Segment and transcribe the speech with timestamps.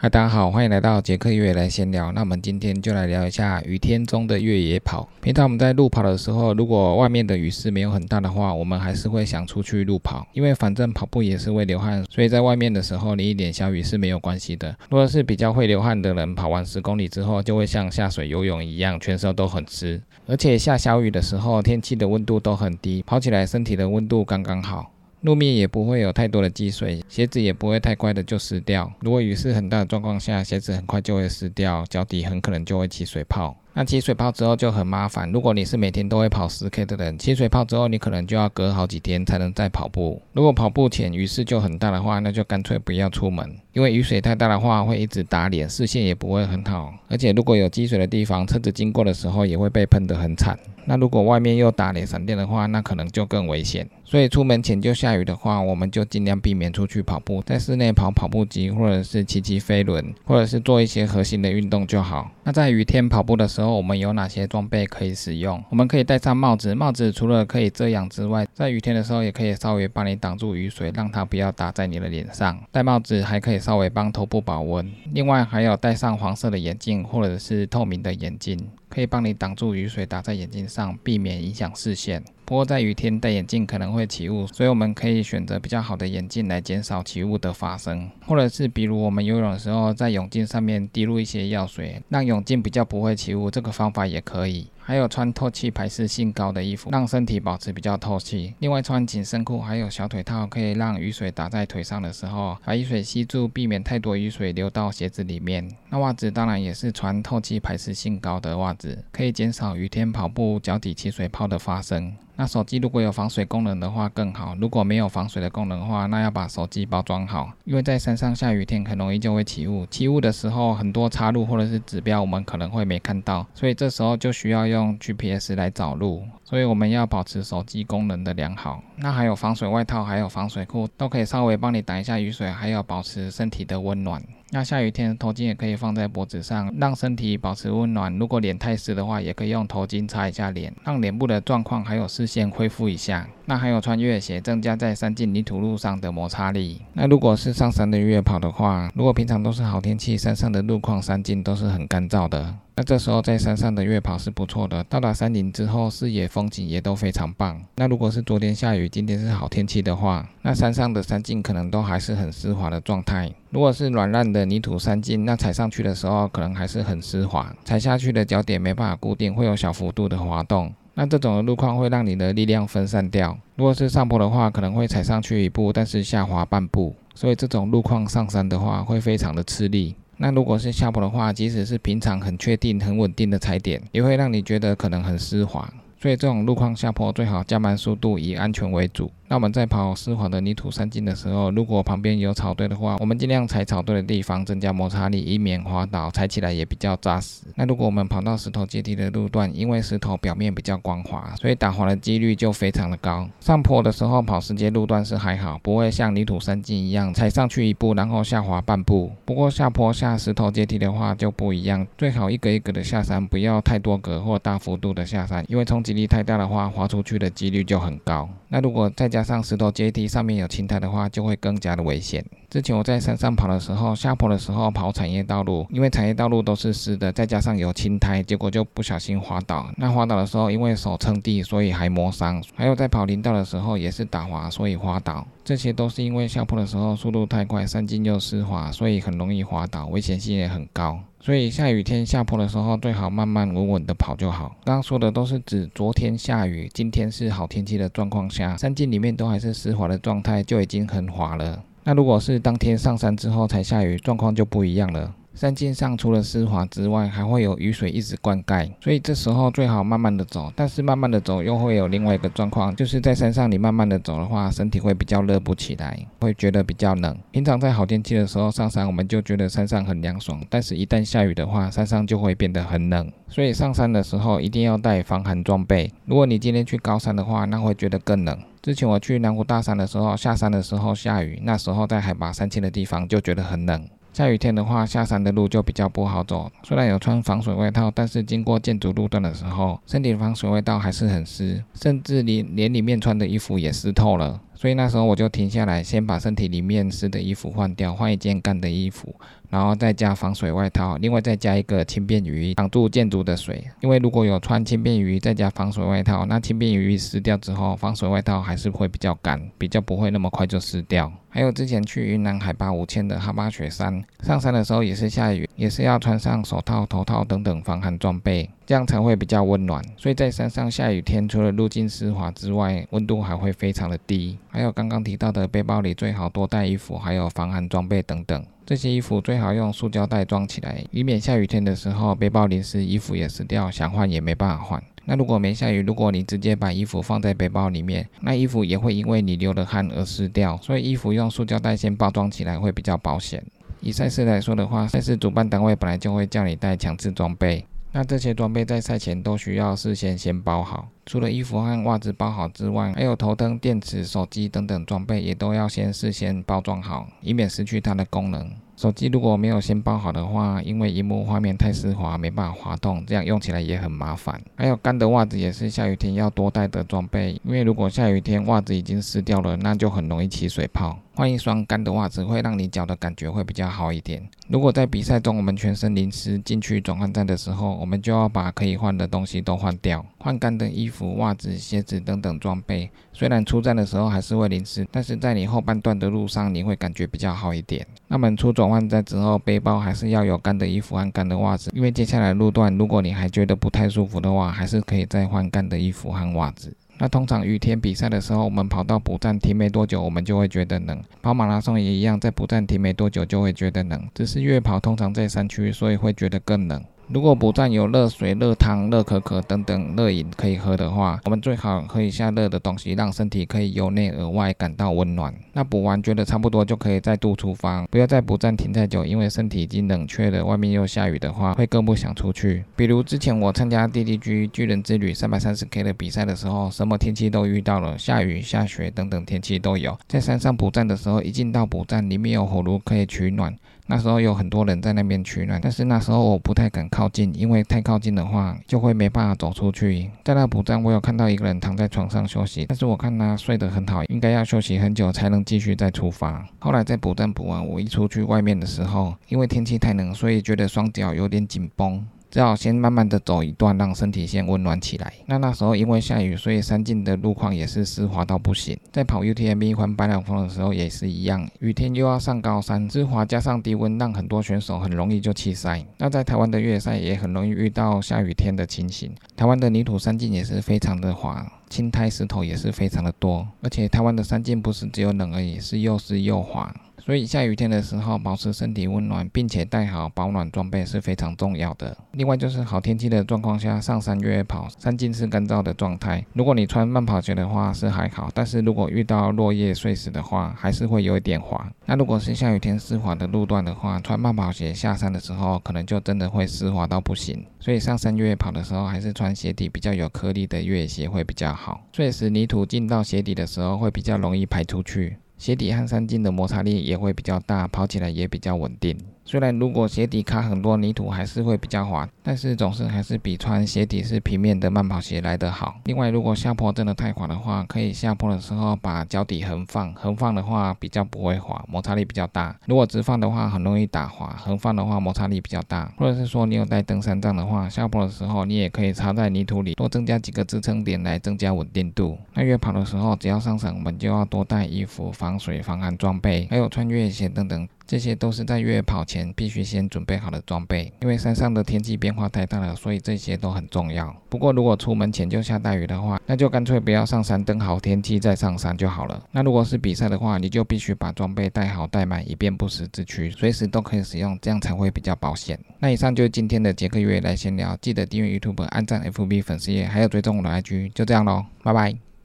[0.00, 2.12] 嗨，大家好，欢迎来到杰克越野来闲聊。
[2.12, 5.08] 那我们今天就来聊一下雨天中的越野跑。
[5.20, 14.72] 平常我们在路跑的时候，如果外面的雨势没有很大的话，我们还是会想出去路跑，因为反正跑步也是会流汗，所以在外面的时候淋一点小雨是没有关系的。
[14.88, 24.92] 如果是比较会流汗的人，跑完十公里之后，就会像下水游泳一样，全身都很湿，而且下小雨的时候，天气的温度都很低，跑起来身体的温度刚刚好。
[25.22, 28.92] 路面也不会有太多的积水，鞋子也不会太快的就湿掉。
[29.00, 33.56] 如果雨势很大的状况下，鞋子很快就会湿掉，脚底很可能就会起水泡。
[33.78, 35.30] 那起水泡之后就很麻烦。
[35.30, 40.20] 如果你是每天都会跑十 K 的人，起水泡之后你可能就要隔好几天才能再跑步。
[40.32, 46.92] 如果跑步前雨势就很大的话，那就干脆不要出门，因为雨水太大的话会一直打脸，视线也不会很好。
[47.08, 50.58] 而且如果有积水的地方，车子经过的时候也会被喷得很惨。
[50.84, 53.88] 那如果外面又打雷闪电的话，那可能就更危险。
[54.04, 62.30] 所以出门前就下雨的话，我们就尽量避免出去跑步，在室内跑跑步机，或者是骑骑飞轮，或者是做一些核心的运动就好。
[62.42, 65.62] 那在雨天跑步的时候，我们有哪些装备可以使用？
[65.70, 72.58] 我们可以戴上帽子，帽子除了可以遮阳之外，在雨天的时候也可以稍微帮你挡住雨水，让它不要打在你的脸上。
[72.70, 74.90] 戴帽子还可以稍微帮头部保温。
[75.12, 78.68] 另外还有戴上黄色的眼镜或者是透明的眼镜。
[78.88, 82.24] 可以帮你挡住雨水打在眼睛上，避免影响视线。
[82.48, 88.10] 不过在雨天戴眼镜可能会起雾，所以我们可以选择比较好的眼镜来减少起雾的发生。
[88.26, 94.68] 或者是比如我们游泳的时候，在泳镜上面滴入一些药水，让泳镜比较不会起雾，这个方法也可以。
[94.80, 98.54] 还有穿透气排湿性高的衣服，让身体保持比较透气。
[98.60, 105.70] 另外穿紧身裤，还有小腿套，可以让雨水打在腿上的时候，把雨水吸住，避免太多雨水流到鞋子里面。
[105.90, 112.16] 那袜子当然也是穿透气排湿性高的袜子，可以减少雨天跑步脚底起水泡的发生。
[112.40, 128.80] 那手机如果有防水功能的话更好，如果没有防水的功能的话，那要把手机包装好，因为在山上下雨天很容易就会起雾，起雾的时候很多插路或者是指标我们可能会没看到，所以这时候就需要用 GPS 来找路，所以我们要保持手机功能的良好。
[128.94, 134.22] 那还有防水外套，还有防水裤，都可以稍微帮你挡一下雨水，还有保持身体的温暖。
[134.50, 138.16] 那下雨天头巾也可以放在脖子上，让身体保持温暖。
[138.18, 143.28] 如果脸太湿的话，也可以用头巾擦一下脸，让脸部的状况还有视线恢复一下。
[143.44, 146.80] 那还有穿越鞋，增加在山径泥土路上的摩擦力。
[146.94, 152.54] 那如果是上山的越野跑的话，如果平常都是好天气，山上的路况山径都是很干燥的。
[152.78, 157.60] 那这时候在山上的越野跑是不错的，到达山顶之后，视野风景也都非常棒。
[157.74, 163.32] 那如果是昨天下雨，今天是好天气的话，那山上的山径可能都还是很湿滑的状态。
[163.50, 170.72] 如果是软烂的泥土山径，那踩上去的时候可能还是很湿滑，踩下去的脚点没办法固定，会有小幅度的滑动。
[170.94, 173.36] 那这种的路况会让你的力量分散掉。
[173.56, 179.96] 如果是上坡的话，可能会踩上去一步，但是下滑半步，所以这种路况上山的话会非常的吃力。
[180.18, 185.72] 那如果是下坡的话，即使是平常很确定、很稳定的踩点，也会让你觉得可能很丝滑。
[186.00, 189.10] 所以这种路况下坡最好加慢速度，以安全为主。
[189.30, 197.42] 那我们在跑湿滑的泥土山径的时候，如果旁边有草堆的话，我们尽量踩草堆的地方，增加摩擦力，以免滑倒，踩起来也比较扎实。
[197.54, 203.28] 那如果我们跑到石头阶梯的路段，因为石头表面比较光滑，所以打滑的几率就非常的高。
[203.38, 209.12] 上坡的时候跑石阶路段是还好，不会像泥土山径一样踩上去一步，然后下滑半步。
[209.26, 218.26] 不过下坡下石头阶梯的话就不一样，最好一格一格的下山，不要太多格或大幅度的下山，因为冲击力太大的话，滑出去的几率就很高。
[218.48, 222.24] 那如果再加加上石头阶梯上面有青苔的话，就会更加的危险。
[222.48, 229.68] 之前我在山上跑的时候，下坡的时候跑产业道路，因为产业道路都是湿的，再加上有青苔，结果就不小心滑倒。
[229.76, 232.40] 那滑倒的时候，因为手撑地，所以还磨伤。
[232.54, 235.26] 还有在跑林道的时候，也是打滑，所以滑倒。
[235.44, 241.00] 这些都是因为下坡的时候速度太快，山径又湿滑，所以很容易滑倒，危险性也很高。
[241.20, 244.56] 所以下雨天下坡的时候，最好慢慢稳稳的跑就好。
[244.64, 251.62] 刚刚说的都是指昨天下雨，今天是好天气的状况下，山径里面都还是湿滑的状态，就已经很滑了。
[251.84, 255.12] 那如果是当天上山之后才下雨，状况就不一样了。
[255.38, 260.52] 山径上除了湿滑之外，还会有雨水一直灌溉，所以这时候最好慢慢的走。
[260.56, 267.16] 但是慢慢的走又会有另外一个状况，就是在山上你慢慢的走的话，身体会比较热不起来，会觉得比较冷。
[267.30, 273.08] 平常在好天气的时候上山，我们就觉得山上很凉爽，但是一旦下雨的话，山上就会变得很冷。
[273.28, 275.88] 所以上山的时候一定要带防寒装备。
[276.06, 278.36] 如果你今天去高山的话，那会觉得更冷。
[278.60, 283.88] 之前我去南湖大山的时候，下山的时候下雨，那时候在海拔三千的地方就觉得很冷。
[284.18, 286.50] 下雨天的话，下山的路就比较不好走。
[286.64, 294.40] 虽然有穿防水外套，但是经过建筑路段的时候，身体防水外套还是很湿，甚至连连里面穿的衣服也湿透了。
[294.58, 299.14] 所以那时候我就停下来，先把身体里面湿的衣服换掉，换一件干的衣服。
[299.48, 303.64] 然后再加防水外套，另外再加一个轻便雨衣挡住建筑的水。
[303.80, 311.10] 因为如果有穿轻便雨衣再加防水外套，那轻便雨衣湿掉之后，防水外套还是会比较干，比较不会那么快就湿掉。
[311.28, 319.82] 还有之前去云南海拔五千的哈巴雪山，上山的时候也是下雨，也是要穿上手套、头套等等防寒装备，这样才会比较温暖。
[319.96, 324.36] 所以在山上下雨天，除了路径湿滑之外，温度还会非常的低。
[324.50, 328.44] 还有刚刚提到的背包里最好多带衣服，还有防寒装备等等。
[328.66, 334.82] 这些衣服最好用塑胶袋装起来，以免下雨天的时候背包淋湿，衣服也湿掉，想换也没办法换。
[335.06, 340.58] 那如果没下雨，如果你直接把衣服放在背包里面，那衣服也会因为你流了汗而湿掉。
[340.58, 343.42] 所以衣服用塑胶袋先包装起来会比较保险。
[343.80, 347.64] 以赛事来说的话，赛事主办单位本来就会叫你带强制装备。
[347.90, 358.52] 那这些装备在赛前都需要事先先包好，除了衣服和袜子包好之外，还有头灯、电池、手机等等装备也都要先事先包装好，以免失去它的功能。
[358.78, 364.40] 手机如果没有先包好的话，因为荧幕画面太湿滑，没办法滑动，这样用起来也很麻烦。
[364.54, 370.96] 还有干的袜子也是下雨天要多带的装备，因为如果下雨天袜子已经湿掉了，那就很容易起水泡。
[371.12, 374.24] 换一双干的袜子会让你脚的感觉会比较好一点。
[374.46, 382.88] 如果在比赛中我们全身淋湿进去转换站的时候，我们就要把可以换的东西都换掉，换干的衣服、袜子、鞋子等等装备。
[383.12, 387.84] 虽然出站的时候还是会淋湿，但是在你后半段的路上你会感觉比较好一点。
[388.06, 396.76] 那么出走转换站之后，背包还是要有干的衣服和干的袜子，因为接下来路段如果你还觉得不太舒服的话，还是可以再换干的衣服和袜子。
[396.98, 401.02] 那通常雨天比赛的时候，我们跑到补站停没多久，我们就会觉得冷。
[401.22, 404.06] 跑马拉松也一样，在补站停没多久就会觉得冷。
[404.14, 406.84] 只是越跑通常在山区，所以会觉得更冷。
[407.10, 415.34] 如果补站有热水、热汤、热可可等等热饮可以喝的话，我们最好喝一下热的东西，让身体可以由内而外感到温暖。
[415.54, 422.62] 那补完觉得差不多就可以再度出发，不要在补站停太久，因为身体已经冷却了，外面又下雨的话，会更不想出去。
[422.76, 429.98] 比如之前我参加 DDG 巨人之旅三百三十 K 的比赛的时候，什么天气都遇到了，下雨、下雪等等天气都有。
[430.06, 433.56] 在山上补站的时候，一进到补站，里面有火炉可以取暖。
[433.90, 440.10] 那时候有很多人在那边取暖，但是那时候我不太敢靠近，因为太靠近的话就会没办法走出去。
[440.22, 446.46] 在那补站，我有看到一个人躺在床上休息，但是我看他睡得很好，应该要休息很久才能继续再出发。
[446.58, 452.06] 后来在补站补完，我一出去外面的时候，因为天气太冷，所以觉得双脚有点紧绷。
[452.30, 455.12] 只好先慢慢的走一段，让身体先温暖起来。
[455.26, 458.78] 那那时候因为下雨，所以山径的路况也是湿滑到不行。
[458.92, 465.84] 在跑 UTMB 环白两峰的时候也是一样，雨天又要上高山，湿滑加上低温，让很多选手很容易就弃赛。
[465.96, 469.14] 那在台湾的越野赛也很容易遇到下雨天的情形。
[469.36, 476.74] 台湾的泥土山径也是非常的滑，青苔石头也是非常的多，而且台湾的山径不是只有冷而已，是又湿又滑。
[477.00, 481.96] 所以下雨天的时候，保持身体温暖，并且带好保暖装备是非常重要的。
[482.12, 486.24] 另外就是好天气的状况下上山越野跑，山径是干燥的状态。
[486.34, 491.70] 如果你穿慢跑鞋的话是还好，但是如果遇到落叶碎石的话，还是会有一点滑。
[491.86, 497.44] 那如果是下雨天湿滑的路段的话，穿慢跑鞋下山的时候，可能就真的会湿滑到不行。
[497.60, 501.80] 所以上山越野跑的时候，还是穿鞋底比较有颗粒的越野鞋会比较好。
[501.92, 505.16] 碎石泥土进到鞋底的时候，会比较容易排出去。
[505.38, 508.98] 鞋底和三径的摩擦力也会比较大，跑起来也比较稳定。
[509.28, 515.78] 虽然如果鞋底卡很多泥土还是会比较滑，但是总是还是比穿鞋底是平面的慢跑鞋来得好。
[515.84, 522.58] 另外，如果下坡真的太滑的话，可以下坡的时候把脚底横放，横放的话比较不会滑，摩擦力比较大。
[522.64, 525.92] 如果直放的话很容易打滑，横放的话摩擦力比较大。
[525.98, 532.16] 或者是说你有带登山杖的话，下坡的时候你也可以插在泥土里，多增加几个支撑点来增加稳定度。
[532.32, 537.68] 那越跑的时候，只要上山，我们就要多带衣服、防水、防寒装备，还有穿越鞋等等。
[537.88, 544.14] 这些都是在越野跑前必须先准备好的装备，因为山上的天气变化太大了，所以这些都很重要。
[544.28, 549.24] 不过如果出门前就下大雨的话，那就干脆不要上山，等好天气再上山就好了。
[549.32, 555.58] 那如果是比赛的话，你就必须把装备带好带满，以便不时之需，随时都可以使用，这样才会比较保险。
[555.78, 562.07] 那以上就是今天的杰克越野来闲聊，记得订阅 YouTube、按赞 FB 粉丝页，还有追踪我的 IG，就这样喽，拜拜。